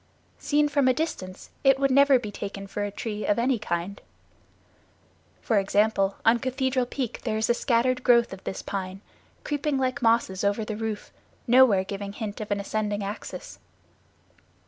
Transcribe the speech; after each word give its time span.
Seen 0.39 0.67
from 0.67 0.87
a 0.87 0.95
distance 0.95 1.51
it 1.63 1.77
would 1.77 1.91
never 1.91 2.17
be 2.17 2.31
taken 2.31 2.65
for 2.65 2.83
a 2.83 2.89
tree 2.89 3.23
of 3.23 3.37
any 3.37 3.59
kind. 3.59 4.01
For 5.43 5.59
example, 5.59 6.15
on 6.25 6.39
Cathedral 6.39 6.87
Peak 6.87 7.21
there 7.21 7.37
is 7.37 7.51
a 7.51 7.53
scattered 7.53 8.03
growth 8.03 8.33
of 8.33 8.43
this 8.43 8.63
pine, 8.63 9.01
creeping 9.43 9.77
like 9.77 10.01
mosses 10.01 10.43
over 10.43 10.65
the 10.65 10.75
roof, 10.75 11.11
nowhere 11.45 11.83
giving 11.83 12.13
hint 12.13 12.41
of 12.41 12.49
an 12.49 12.59
ascending 12.59 13.03
axis. 13.03 13.59